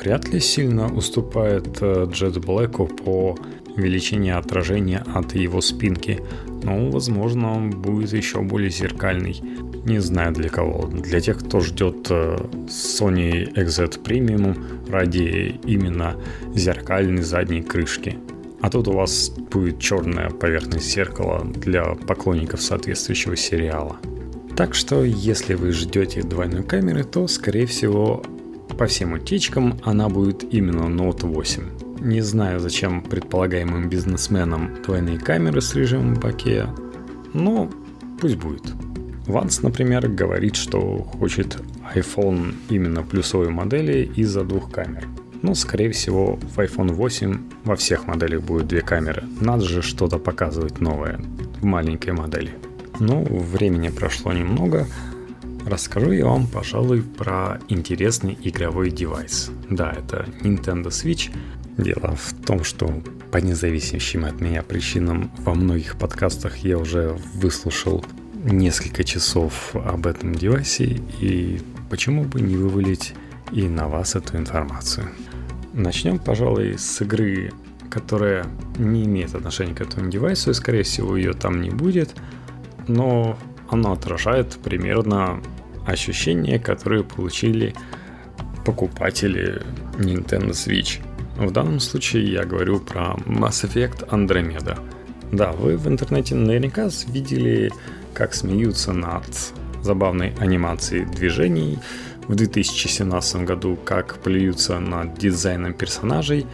вряд 0.00 0.28
ли 0.28 0.40
сильно 0.40 0.92
уступает 0.92 1.78
э, 1.80 2.04
Jet 2.04 2.38
Black 2.38 3.04
по 3.04 3.36
величине 3.76 4.34
отражения 4.34 5.04
от 5.14 5.34
его 5.34 5.60
спинки, 5.60 6.20
но, 6.62 6.90
возможно, 6.90 7.52
он 7.52 7.70
будет 7.70 8.12
еще 8.12 8.40
более 8.40 8.70
зеркальный. 8.70 9.40
Не 9.86 10.00
знаю 10.00 10.34
для 10.34 10.48
кого. 10.48 10.88
Для 10.88 11.20
тех, 11.20 11.38
кто 11.38 11.60
ждет 11.60 12.08
э, 12.10 12.36
Sony 12.66 13.52
XZ 13.54 14.02
Premium 14.02 14.90
ради 14.90 15.60
именно 15.64 16.16
зеркальной 16.52 17.22
задней 17.22 17.62
крышки. 17.62 18.18
А 18.60 18.68
тут 18.68 18.88
у 18.88 18.92
вас 18.92 19.30
будет 19.30 19.78
черная 19.78 20.30
поверхность 20.30 20.92
зеркала 20.92 21.44
для 21.44 21.94
поклонников 21.94 22.62
соответствующего 22.62 23.36
сериала. 23.36 23.96
Так 24.56 24.74
что, 24.74 25.04
если 25.04 25.54
вы 25.54 25.70
ждете 25.70 26.22
двойной 26.22 26.64
камеры, 26.64 27.04
то, 27.04 27.28
скорее 27.28 27.66
всего, 27.66 28.24
по 28.76 28.86
всем 28.86 29.12
утечкам 29.12 29.78
она 29.84 30.08
будет 30.08 30.52
именно 30.52 30.86
Note 30.86 31.26
8. 31.26 32.00
Не 32.00 32.22
знаю, 32.22 32.58
зачем 32.58 33.02
предполагаемым 33.02 33.88
бизнесменам 33.88 34.82
двойные 34.84 35.20
камеры 35.20 35.60
с 35.60 35.76
режимом 35.76 36.14
баке, 36.14 36.66
но 37.32 37.70
пусть 38.20 38.36
будет. 38.36 38.64
Ванс, 39.26 39.62
например, 39.62 40.08
говорит, 40.08 40.56
что 40.56 40.98
хочет 41.18 41.58
iPhone 41.94 42.54
именно 42.68 43.02
плюсовой 43.02 43.50
модели 43.50 44.10
из-за 44.14 44.44
двух 44.44 44.70
камер. 44.70 45.06
Но, 45.42 45.54
скорее 45.54 45.90
всего, 45.90 46.36
в 46.36 46.58
iPhone 46.58 46.92
8 46.92 47.38
во 47.64 47.76
всех 47.76 48.06
моделях 48.06 48.42
будет 48.42 48.68
две 48.68 48.80
камеры. 48.80 49.24
Надо 49.40 49.64
же 49.64 49.82
что-то 49.82 50.18
показывать 50.18 50.80
новое 50.80 51.20
в 51.60 51.64
маленькой 51.64 52.12
модели. 52.12 52.52
Ну, 53.00 53.24
времени 53.24 53.88
прошло 53.88 54.32
немного. 54.32 54.86
Расскажу 55.66 56.12
я 56.12 56.26
вам, 56.26 56.46
пожалуй, 56.46 57.02
про 57.02 57.58
интересный 57.68 58.38
игровой 58.40 58.90
девайс. 58.90 59.50
Да, 59.68 59.92
это 59.92 60.26
Nintendo 60.40 60.86
Switch. 60.86 61.30
Дело 61.76 62.16
в 62.16 62.32
том, 62.46 62.64
что 62.64 63.02
по 63.30 63.38
независящим 63.38 64.24
от 64.24 64.40
меня 64.40 64.62
причинам 64.62 65.30
во 65.38 65.54
многих 65.54 65.98
подкастах 65.98 66.58
я 66.58 66.78
уже 66.78 67.18
выслушал 67.34 68.04
несколько 68.46 69.04
часов 69.04 69.74
об 69.74 70.06
этом 70.06 70.34
девайсе, 70.34 71.00
и 71.20 71.60
почему 71.90 72.24
бы 72.24 72.40
не 72.40 72.56
вывалить 72.56 73.14
и 73.52 73.68
на 73.68 73.88
вас 73.88 74.16
эту 74.16 74.36
информацию. 74.36 75.08
Начнем, 75.72 76.18
пожалуй, 76.18 76.78
с 76.78 77.00
игры, 77.02 77.52
которая 77.90 78.46
не 78.78 79.04
имеет 79.04 79.34
отношения 79.34 79.74
к 79.74 79.80
этому 79.80 80.10
девайсу, 80.10 80.50
и, 80.50 80.54
скорее 80.54 80.82
всего, 80.82 81.16
ее 81.16 81.32
там 81.32 81.60
не 81.60 81.70
будет, 81.70 82.14
но 82.88 83.38
она 83.68 83.92
отражает 83.92 84.58
примерно 84.62 85.40
ощущения, 85.86 86.58
которые 86.58 87.04
получили 87.04 87.74
покупатели 88.64 89.62
Nintendo 89.98 90.50
Switch. 90.50 91.00
В 91.36 91.50
данном 91.50 91.80
случае 91.80 92.32
я 92.32 92.44
говорю 92.44 92.80
про 92.80 93.14
Mass 93.26 93.64
Effect 93.64 94.08
Andromeda. 94.08 94.78
Да, 95.32 95.52
вы 95.52 95.76
в 95.76 95.86
интернете 95.88 96.34
наверняка 96.34 96.88
видели 97.08 97.70
как 98.16 98.34
смеются 98.34 98.92
над 98.92 99.24
забавной 99.82 100.32
анимацией 100.40 101.04
движений, 101.04 101.78
в 102.26 102.34
2017 102.34 103.44
году 103.44 103.78
как 103.84 104.18
плюются 104.18 104.80
над 104.80 105.18
дизайном 105.18 105.74
персонажей, 105.74 106.46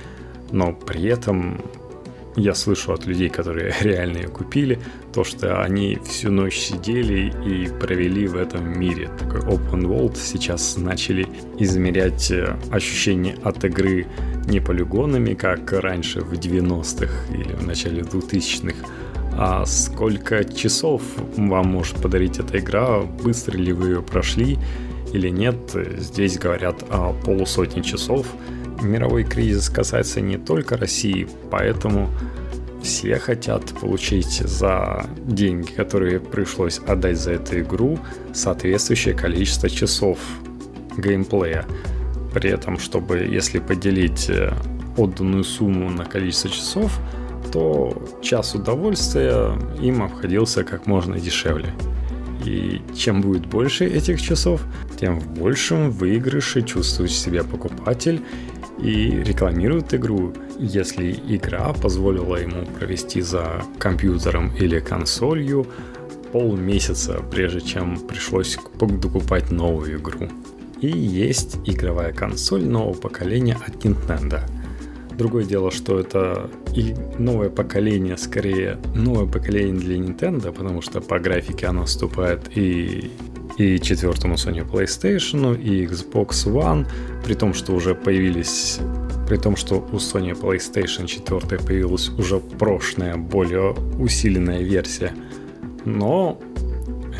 но 0.51 0.73
при 0.73 1.05
этом 1.05 1.63
я 2.37 2.55
слышу 2.55 2.93
от 2.93 3.07
людей, 3.07 3.29
которые 3.29 3.75
реально 3.81 4.19
ее 4.19 4.29
купили, 4.29 4.81
то, 5.15 5.23
что 5.25 5.63
они 5.63 5.99
всю 6.05 6.31
ночь 6.31 6.59
сидели 6.59 7.33
и 7.47 7.69
провели 7.69 8.27
в 8.27 8.37
этом 8.37 8.79
мире. 8.79 9.11
Такой 9.19 9.41
open 9.41 9.83
world 9.83 10.17
сейчас 10.17 10.77
начали 10.77 11.27
измерять 11.59 12.31
э, 12.31 12.57
ощущения 12.71 13.37
от 13.45 13.65
игры 13.65 14.07
не 14.47 14.61
полигонами, 14.61 15.35
как 15.35 15.73
раньше 15.73 16.21
в 16.23 16.33
90-х 16.33 17.35
или 17.35 17.53
в 17.53 17.67
начале 17.67 18.03
2000-х, 18.03 18.77
а 19.33 19.65
сколько 19.67 20.45
часов 20.45 21.03
вам 21.37 21.69
может 21.69 21.97
подарить 21.97 22.39
эта 22.39 22.59
игра, 22.59 23.01
быстро 23.01 23.57
ли 23.57 23.73
вы 23.73 23.89
ее 23.89 24.03
прошли 24.03 24.59
или 25.13 25.29
нет. 25.29 25.57
Здесь 25.99 26.39
говорят 26.39 26.85
о 26.91 27.13
полусотни 27.25 27.81
часов. 27.81 28.27
Мировой 28.83 29.25
кризис 29.25 29.69
касается 29.69 30.21
не 30.21 30.39
только 30.39 30.77
России, 30.77 31.29
поэтому 31.51 32.09
все 32.83 33.17
хотят 33.19 33.65
получить 33.81 34.41
за 34.41 35.07
деньги, 35.25 35.71
которые 35.71 36.19
пришлось 36.19 36.81
отдать 36.87 37.19
за 37.19 37.33
эту 37.33 37.61
игру, 37.61 37.99
соответствующее 38.33 39.15
количество 39.15 39.71
часов 39.71 40.19
геймплея. 40.97 41.65
При 42.35 42.51
этом, 42.51 42.79
чтобы 42.79 43.19
если 43.19 43.61
поделить 43.61 44.29
э, 44.31 44.53
отданную 44.97 45.45
сумму 45.45 45.91
на 45.91 46.05
количество 46.05 46.51
часов, 46.51 46.99
то 47.53 47.93
час 48.23 48.55
удовольствия 48.55 49.57
им 49.81 50.03
обходился 50.03 50.65
как 50.65 50.87
можно 50.87 51.21
дешевле. 51.21 51.73
И 52.45 52.83
чем 52.95 53.21
будет 53.21 53.47
больше 53.47 53.85
этих 53.87 54.21
часов, 54.21 54.63
тем 54.99 55.21
в 55.21 55.39
большем 55.39 55.91
выигрыше 55.91 56.63
чувствует 56.63 57.13
себя 57.13 57.45
покупатель 57.45 58.21
и 58.81 59.11
рекламирует 59.11 59.95
игру, 59.95 60.33
если 60.59 61.13
игра 61.13 61.73
позволила 61.73 62.37
ему 62.37 62.67
провести 62.79 63.21
за 63.21 63.63
компьютером 63.79 64.51
или 64.57 64.81
консолью 64.81 65.67
полмесяца, 66.33 67.23
прежде 67.31 67.61
чем 67.61 67.97
пришлось 67.97 68.59
докупать 68.81 69.51
новую 69.51 69.99
игру. 69.99 70.29
И 70.81 70.89
есть 70.89 71.59
игровая 71.65 72.13
консоль 72.13 72.65
нового 72.65 72.95
поколения 72.95 73.57
от 73.65 73.85
Nintendo. 73.85 74.41
Другое 75.23 75.45
дело, 75.45 75.71
что 75.71 76.01
это 76.01 76.51
и 76.75 76.97
новое 77.17 77.49
поколение, 77.49 78.17
скорее 78.17 78.79
новое 78.97 79.31
поколение 79.31 79.75
для 79.75 79.97
Nintendo, 79.97 80.51
потому 80.51 80.83
что 80.83 81.01
по 81.01 81.21
графике 81.21 81.67
оно 81.69 81.85
вступает 81.85 82.57
и 82.57 83.09
и 83.57 83.79
четвертому 83.79 84.35
Sony 84.35 84.69
PlayStation, 84.69 85.57
и 85.63 85.87
Xbox 85.87 86.45
One, 86.47 86.89
при 87.25 87.35
том, 87.35 87.55
что 87.55 87.73
уже 87.73 87.95
появились 87.95 88.81
при 89.29 89.37
том, 89.37 89.55
что 89.55 89.77
у 89.93 89.97
Sony 89.99 90.33
PlayStation 90.33 91.07
4 91.07 91.61
появилась 91.61 92.09
уже 92.09 92.41
прошлая, 92.41 93.17
более 93.17 93.75
усиленная 94.01 94.63
версия. 94.63 95.13
Но 95.85 96.41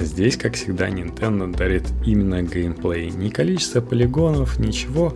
здесь, 0.01 0.37
как 0.37 0.55
всегда, 0.55 0.89
Nintendo 0.89 1.55
дарит 1.55 1.85
именно 2.05 2.43
геймплей. 2.43 3.11
Ни 3.11 3.29
количество 3.29 3.81
полигонов, 3.81 4.59
ничего. 4.59 5.15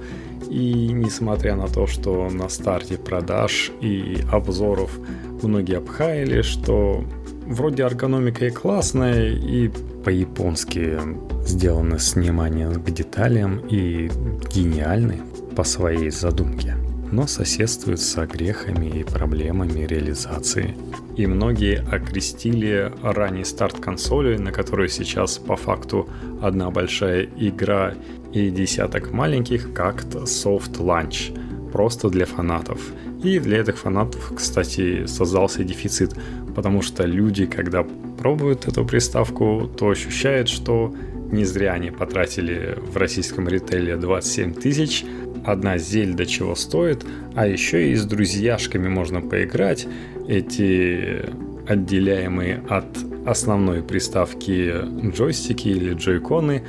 И 0.51 0.89
несмотря 0.93 1.57
на 1.57 1.67
то, 1.67 1.87
что 1.87 2.29
на 2.31 2.49
старте 2.49 2.97
продаж 2.97 3.73
и 3.81 4.19
обзоров 4.31 4.99
многие 5.43 5.79
обхаяли, 5.79 6.43
что 6.43 7.05
вроде 7.47 7.83
эргономика 7.83 8.47
и 8.47 8.51
классная, 8.51 9.33
и 9.33 9.71
по-японски 10.05 10.99
сделано 11.45 11.99
с 11.99 12.15
вниманием 12.15 12.75
к 12.75 12.91
деталям 12.91 13.59
и 13.69 14.11
гениальны 14.55 15.21
по 15.57 15.65
своей 15.65 16.11
задумке, 16.11 16.77
но 17.13 17.27
соседствует 17.27 18.01
с 18.01 18.27
грехами 18.27 18.87
и 18.87 19.05
проблемами 19.05 19.87
реализации. 19.87 20.77
И 21.17 21.27
многие 21.27 21.85
окрестили 21.91 22.93
ранний 23.03 23.45
старт 23.45 23.79
консоли, 23.79 24.37
на 24.37 24.53
которой 24.53 24.89
сейчас 24.89 25.39
по 25.39 25.57
факту 25.57 26.09
одна 26.43 26.71
большая 26.71 27.29
игра 27.37 27.95
и 28.33 28.51
десяток 28.51 29.13
маленьких, 29.13 29.73
как-то 29.73 30.21
soft 30.21 30.79
launch, 30.79 31.37
просто 31.73 32.11
для 32.11 32.27
фанатов. 32.27 32.81
И 33.23 33.39
для 33.39 33.61
этих 33.61 33.79
фанатов, 33.79 34.33
кстати, 34.37 35.07
создался 35.07 35.65
дефицит, 35.65 36.15
потому 36.55 36.83
что 36.83 37.05
люди, 37.05 37.47
когда 37.47 37.85
пробуют 38.19 38.69
эту 38.69 38.85
приставку, 38.85 39.71
то 39.77 39.89
ощущают, 39.89 40.49
что 40.49 40.95
не 41.33 41.45
зря 41.45 41.73
они 41.73 41.91
потратили 41.91 42.79
в 42.79 42.97
российском 42.97 43.49
ритейле 43.49 43.97
27 43.97 44.55
тысяч. 44.55 45.05
Одна 45.45 45.79
зельда 45.79 46.27
чего 46.27 46.55
стоит, 46.55 47.05
а 47.35 47.47
еще 47.47 47.91
и 47.91 47.95
с 47.95 48.05
друзьяшками 48.05 48.89
можно 48.89 49.21
поиграть. 49.21 49.87
Эти 50.29 51.25
отделяемые 51.69 52.63
от 52.69 52.87
основной 53.27 53.83
приставки 53.83 54.75
джойстики 55.11 55.69
или 55.69 55.95
джойконы 55.95 56.63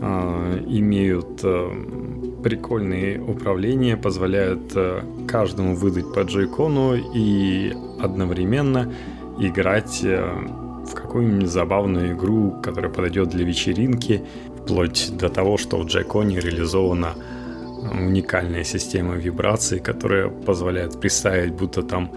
э, 0.00 0.64
имеют 0.68 1.40
э, 1.42 1.70
прикольные 2.42 3.20
управления, 3.20 3.96
позволяют 3.96 4.72
э, 4.74 5.02
каждому 5.28 5.74
выдать 5.74 6.12
по 6.12 6.20
джойкону 6.20 6.96
и 7.14 7.74
одновременно 8.00 8.92
играть 9.38 10.00
э, 10.02 10.26
в 10.90 10.94
какую-нибудь 10.94 11.48
забавную 11.48 12.14
игру, 12.14 12.60
которая 12.62 12.90
подойдет 12.90 13.28
для 13.28 13.44
вечеринки, 13.44 14.22
вплоть 14.58 15.10
до 15.16 15.28
того, 15.28 15.56
что 15.56 15.78
в 15.78 15.86
Джайконе 15.86 16.40
реализована 16.40 17.14
уникальная 17.92 18.64
система 18.64 19.14
вибраций, 19.14 19.78
которая 19.78 20.28
позволяет 20.28 21.00
представить, 21.00 21.52
будто 21.52 21.82
там 21.82 22.12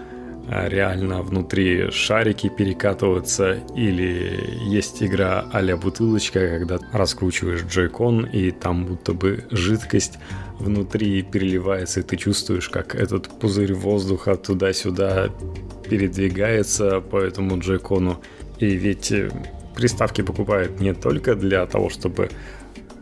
э, 0.48 0.68
реально 0.68 1.22
внутри 1.22 1.90
шарики 1.90 2.48
перекатываются, 2.48 3.60
или 3.74 4.38
есть 4.66 5.02
игра 5.02 5.46
а-ля 5.52 5.76
бутылочка, 5.76 6.58
когда 6.58 6.78
раскручиваешь 6.92 7.64
джойкон, 7.64 8.26
и 8.26 8.50
там 8.50 8.84
будто 8.86 9.14
бы 9.14 9.44
жидкость 9.50 10.18
внутри 10.58 11.22
переливается, 11.22 12.00
и 12.00 12.02
ты 12.02 12.16
чувствуешь, 12.16 12.68
как 12.68 12.94
этот 12.94 13.28
пузырь 13.28 13.74
воздуха 13.74 14.36
туда-сюда 14.36 15.30
передвигается 15.88 17.00
по 17.00 17.18
этому 17.18 17.58
джойкону. 17.58 18.20
И 18.58 18.66
ведь 18.66 19.12
э, 19.12 19.30
приставки 19.74 20.22
покупают 20.22 20.80
не 20.80 20.94
только 20.94 21.34
для 21.34 21.66
того, 21.66 21.90
чтобы 21.90 22.30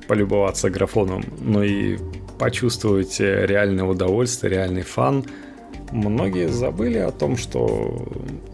полюбоваться 0.08 0.70
графоном, 0.70 1.24
но 1.40 1.62
и 1.62 1.98
почувствовать 2.38 3.20
э, 3.20 3.46
реальное 3.46 3.84
удовольствие, 3.84 4.50
реальный 4.52 4.82
фан. 4.82 5.24
Многие 5.90 6.48
забыли 6.48 6.98
о 6.98 7.10
том, 7.10 7.36
что 7.36 8.08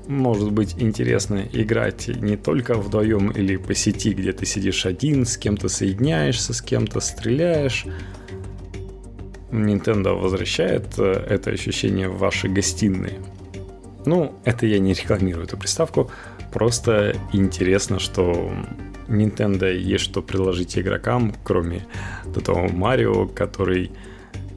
может 0.08 0.50
быть 0.50 0.74
интересно 0.78 1.44
играть 1.52 2.08
не 2.08 2.36
только 2.36 2.74
вдвоем 2.74 3.30
или 3.30 3.56
по 3.56 3.74
сети, 3.74 4.12
где 4.12 4.32
ты 4.32 4.44
сидишь 4.44 4.86
один, 4.86 5.24
с 5.24 5.36
кем-то 5.36 5.68
соединяешься, 5.68 6.52
с 6.52 6.60
кем-то 6.60 7.00
стреляешь. 7.00 7.86
Nintendo 9.50 10.20
возвращает 10.20 10.98
э, 10.98 11.12
это 11.28 11.50
ощущение 11.50 12.08
в 12.08 12.18
ваши 12.18 12.48
гостиные. 12.48 13.20
Ну, 14.04 14.34
это 14.44 14.66
я 14.66 14.78
не 14.78 14.92
рекламирую 14.92 15.46
эту 15.46 15.56
приставку, 15.56 16.10
Просто 16.52 17.14
интересно, 17.32 17.98
что 17.98 18.52
Nintendo 19.08 19.72
есть 19.74 20.04
что 20.04 20.22
предложить 20.22 20.78
игрокам, 20.78 21.34
кроме 21.44 21.86
этого 22.34 22.68
Марио, 22.68 23.26
который 23.26 23.90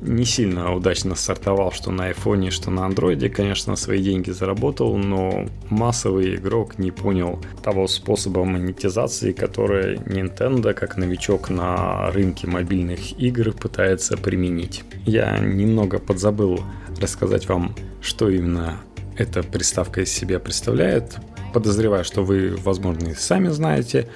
не 0.01 0.25
сильно 0.25 0.73
удачно 0.73 1.15
стартовал, 1.15 1.71
что 1.71 1.91
на 1.91 2.05
айфоне, 2.05 2.49
что 2.49 2.71
на 2.71 2.85
андроиде, 2.85 3.29
конечно, 3.29 3.75
свои 3.75 4.01
деньги 4.01 4.31
заработал, 4.31 4.97
но 4.97 5.45
массовый 5.69 6.35
игрок 6.35 6.79
не 6.79 6.91
понял 6.91 7.39
того 7.63 7.87
способа 7.87 8.43
монетизации, 8.43 9.31
который 9.31 9.97
Nintendo, 9.97 10.73
как 10.73 10.97
новичок 10.97 11.49
на 11.49 12.11
рынке 12.11 12.47
мобильных 12.47 13.19
игр, 13.19 13.53
пытается 13.53 14.17
применить. 14.17 14.83
Я 15.05 15.37
немного 15.37 15.99
подзабыл 15.99 16.61
рассказать 16.99 17.47
вам, 17.47 17.75
что 18.01 18.29
именно 18.29 18.81
эта 19.17 19.43
приставка 19.43 20.01
из 20.01 20.11
себя 20.11 20.39
представляет, 20.39 21.17
подозреваю, 21.51 22.03
что 22.03 22.23
вы, 22.23 22.55
возможно, 22.57 23.09
и 23.09 23.13
сами 23.13 23.49
знаете. 23.49 24.07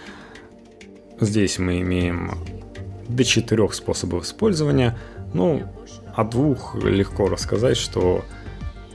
Здесь 1.20 1.60
мы 1.60 1.82
имеем 1.82 2.32
до 3.08 3.24
четырех 3.24 3.74
способов 3.74 4.26
использования. 4.26 4.98
Ну, 5.34 5.64
о 6.16 6.24
двух 6.24 6.76
легко 6.76 7.28
рассказать, 7.28 7.78
что 7.78 8.24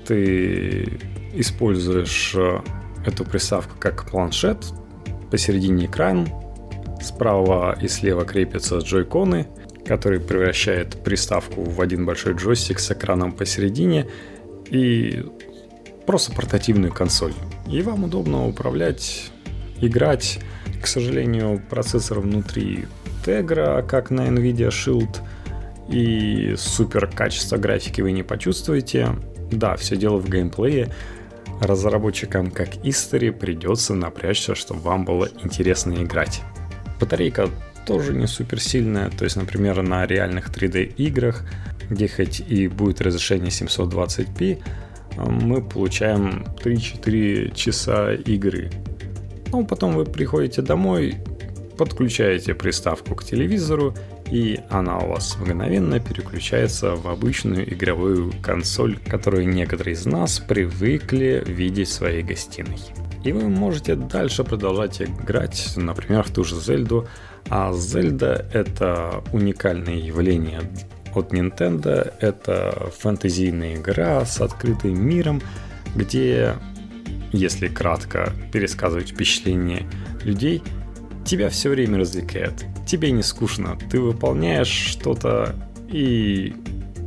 ты 0.06 0.98
используешь 1.34 2.34
э, 2.34 2.60
эту 3.06 3.24
приставку 3.24 3.76
как 3.78 4.10
планшет, 4.10 4.64
посередине 5.30 5.86
экран, 5.86 6.28
справа 7.00 7.76
и 7.80 7.88
слева 7.88 8.24
крепятся 8.24 8.78
джойконы, 8.78 9.46
который 9.86 10.20
превращает 10.20 11.02
приставку 11.02 11.62
в 11.62 11.80
один 11.80 12.04
большой 12.06 12.34
джойстик 12.34 12.78
с 12.78 12.90
экраном 12.90 13.32
посередине 13.32 14.06
и 14.68 15.24
просто 16.06 16.32
портативную 16.32 16.92
консоль. 16.92 17.34
И 17.70 17.82
вам 17.82 18.04
удобно 18.04 18.48
управлять, 18.48 19.30
играть. 19.80 20.40
К 20.82 20.86
сожалению, 20.86 21.62
процессор 21.70 22.20
внутри 22.20 22.86
Tegra, 23.24 23.86
как 23.86 24.10
на 24.10 24.22
Nvidia 24.22 24.70
Shield, 24.70 25.18
и 25.88 26.54
супер 26.56 27.06
качество 27.06 27.58
графики 27.58 28.00
вы 28.00 28.12
не 28.12 28.22
почувствуете. 28.22 29.08
Да, 29.52 29.76
все 29.76 29.96
дело 29.96 30.18
в 30.18 30.28
геймплее. 30.28 30.92
Разработчикам 31.60 32.50
как 32.50 32.76
History 32.76 33.30
придется 33.32 33.94
напрячься, 33.94 34.54
чтобы 34.54 34.80
вам 34.80 35.04
было 35.04 35.28
интересно 35.44 35.92
играть. 36.02 36.40
Батарейка 37.00 37.50
тоже 37.86 38.14
не 38.14 38.26
супер 38.26 38.60
сильная, 38.60 39.10
то 39.10 39.24
есть, 39.24 39.36
например, 39.36 39.82
на 39.82 40.06
реальных 40.06 40.50
3D 40.50 40.94
играх, 40.96 41.44
где 41.88 42.08
хоть 42.08 42.40
и 42.40 42.68
будет 42.68 43.00
разрешение 43.00 43.50
720p, 43.50 44.62
мы 45.16 45.62
получаем 45.62 46.44
3-4 46.62 47.54
часа 47.54 48.14
игры. 48.14 48.70
Ну, 49.52 49.66
потом 49.66 49.94
вы 49.94 50.04
приходите 50.04 50.62
домой, 50.62 51.16
подключаете 51.76 52.54
приставку 52.54 53.14
к 53.14 53.24
телевизору, 53.24 53.94
и 54.30 54.60
она 54.70 54.98
у 54.98 55.08
вас 55.08 55.36
мгновенно 55.40 55.98
переключается 55.98 56.94
в 56.94 57.08
обычную 57.08 57.72
игровую 57.72 58.32
консоль, 58.42 58.96
которую 58.98 59.48
некоторые 59.48 59.94
из 59.94 60.06
нас 60.06 60.38
привыкли 60.38 61.42
видеть 61.46 61.88
в 61.88 61.92
своей 61.92 62.22
гостиной. 62.22 62.78
И 63.24 63.32
вы 63.32 63.48
можете 63.48 63.96
дальше 63.96 64.44
продолжать 64.44 65.02
играть, 65.02 65.74
например, 65.76 66.22
в 66.22 66.30
ту 66.30 66.44
же 66.44 66.56
Зельду. 66.56 67.06
А 67.48 67.72
Зельда— 67.72 68.46
это 68.52 69.22
уникальное 69.32 69.96
явление 69.96 70.60
от 71.16 71.32
Nintendo. 71.32 72.12
Это 72.20 72.90
фэнтезийная 72.98 73.76
игра 73.76 74.24
с 74.24 74.40
открытым 74.40 75.00
миром, 75.00 75.40
где, 75.94 76.54
если 77.32 77.68
кратко 77.68 78.32
пересказывать 78.52 79.10
впечатления 79.10 79.86
людей, 80.22 80.62
тебя 81.24 81.48
все 81.48 81.70
время 81.70 81.98
развлекает. 81.98 82.64
Тебе 82.86 83.10
не 83.12 83.22
скучно, 83.22 83.78
ты 83.90 84.00
выполняешь 84.00 84.68
что-то 84.68 85.54
и 85.88 86.54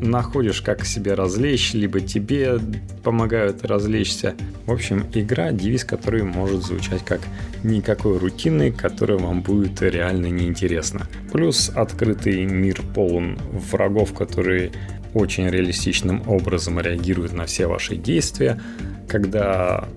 находишь, 0.03 0.61
как 0.61 0.85
себя 0.85 1.15
развлечь, 1.15 1.73
либо 1.73 1.99
тебе 1.99 2.59
помогают 3.03 3.65
развлечься. 3.65 4.35
В 4.65 4.71
общем, 4.71 5.05
игра, 5.13 5.51
девиз 5.51 5.85
который 5.85 6.23
может 6.23 6.63
звучать 6.63 7.03
как 7.03 7.21
никакой 7.63 8.17
рутины, 8.17 8.71
которая 8.71 9.17
вам 9.17 9.41
будет 9.41 9.81
реально 9.81 10.27
неинтересна. 10.27 11.07
Плюс 11.31 11.71
открытый 11.73 12.45
мир 12.45 12.81
полон 12.93 13.37
врагов, 13.71 14.13
которые 14.13 14.71
очень 15.13 15.47
реалистичным 15.47 16.23
образом 16.27 16.79
реагируют 16.79 17.33
на 17.33 17.45
все 17.45 17.67
ваши 17.67 17.95
действия. 17.95 18.59
Когда 19.07 19.87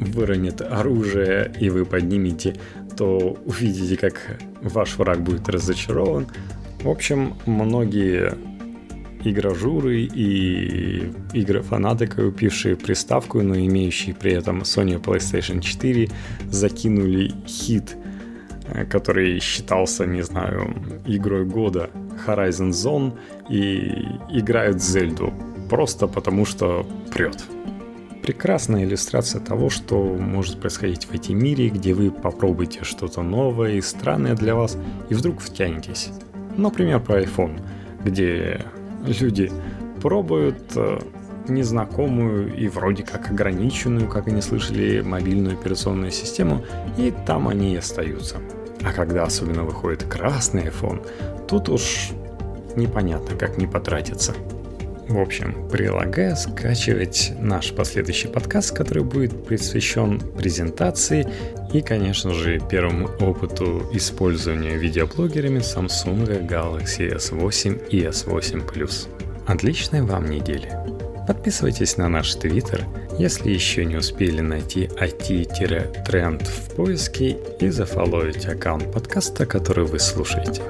выронит 0.00 0.60
оружие 0.60 1.52
и 1.60 1.70
вы 1.70 1.84
поднимете, 1.84 2.56
то 2.96 3.38
увидите, 3.44 3.96
как 3.96 4.38
ваш 4.62 4.96
враг 4.98 5.22
будет 5.22 5.48
разочарован. 5.48 6.26
В 6.82 6.88
общем, 6.88 7.34
многие 7.46 8.34
игражуры 9.24 10.02
и 10.02 11.10
игрофанаты, 11.32 12.06
купившие 12.06 12.76
приставку, 12.76 13.42
но 13.42 13.56
имеющие 13.56 14.14
при 14.14 14.32
этом 14.32 14.60
Sony 14.62 15.00
PlayStation 15.00 15.60
4, 15.60 16.10
закинули 16.50 17.32
хит, 17.46 17.96
э, 18.68 18.84
который 18.84 19.40
считался, 19.40 20.06
не 20.06 20.22
знаю, 20.22 20.74
игрой 21.06 21.44
года 21.44 21.90
Horizon 22.26 22.70
Zone 22.70 23.18
и 23.48 24.38
играют 24.38 24.82
Зельду 24.82 25.32
просто 25.68 26.06
потому, 26.06 26.44
что 26.44 26.86
прет. 27.12 27.42
Прекрасная 28.22 28.84
иллюстрация 28.84 29.40
того, 29.40 29.68
что 29.68 30.02
может 30.02 30.60
происходить 30.60 31.04
в 31.04 31.14
этом 31.14 31.38
мире, 31.38 31.68
где 31.68 31.92
вы 31.92 32.10
попробуете 32.10 32.84
что-то 32.84 33.22
новое 33.22 33.72
и 33.72 33.80
странное 33.82 34.34
для 34.34 34.54
вас, 34.54 34.78
и 35.10 35.14
вдруг 35.14 35.40
втянетесь. 35.40 36.10
Например, 36.56 37.00
про 37.00 37.22
iPhone, 37.22 37.60
где 38.02 38.64
люди 39.06 39.50
пробуют 40.00 40.76
э, 40.76 40.98
незнакомую 41.48 42.54
и 42.54 42.68
вроде 42.68 43.02
как 43.02 43.30
ограниченную, 43.30 44.08
как 44.08 44.28
они 44.28 44.40
слышали, 44.40 45.00
мобильную 45.00 45.58
операционную 45.58 46.10
систему, 46.10 46.64
и 46.96 47.12
там 47.26 47.48
они 47.48 47.74
и 47.74 47.76
остаются. 47.76 48.36
А 48.82 48.92
когда 48.92 49.24
особенно 49.24 49.64
выходит 49.64 50.04
красный 50.04 50.64
iPhone, 50.64 51.06
тут 51.46 51.68
уж 51.68 52.10
непонятно, 52.76 53.36
как 53.36 53.58
не 53.58 53.66
потратиться. 53.66 54.34
В 55.08 55.18
общем, 55.18 55.68
прилагаю 55.68 56.34
скачивать 56.34 57.32
наш 57.38 57.72
последующий 57.72 58.28
подкаст, 58.28 58.74
который 58.74 59.04
будет 59.04 59.46
посвящен 59.46 60.18
презентации 60.18 61.26
и, 61.72 61.82
конечно 61.82 62.32
же, 62.32 62.60
первому 62.70 63.08
опыту 63.20 63.86
использования 63.92 64.76
видеоблогерами 64.76 65.58
Samsung 65.58 66.46
Galaxy 66.48 67.14
S8 67.14 67.88
и 67.90 68.04
S8 68.04 68.72
Plus. 68.72 69.08
Отличной 69.46 70.02
вам 70.02 70.30
недели! 70.30 70.72
Подписывайтесь 71.26 71.96
на 71.96 72.08
наш 72.08 72.34
твиттер, 72.34 72.86
если 73.18 73.50
еще 73.50 73.84
не 73.84 73.96
успели 73.96 74.40
найти 74.40 74.90
IT-тренд 75.00 76.42
в 76.42 76.74
поиске 76.74 77.38
и 77.60 77.68
зафоловить 77.68 78.46
аккаунт 78.46 78.92
подкаста, 78.92 79.46
который 79.46 79.86
вы 79.86 79.98
слушаете. 79.98 80.62